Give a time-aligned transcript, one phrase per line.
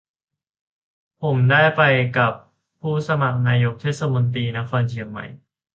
[1.21, 1.81] ผมได้ไป
[2.17, 2.33] กับ
[2.81, 5.25] ผู้สมัครนายกเทศมนตรีนครเชียงใหม่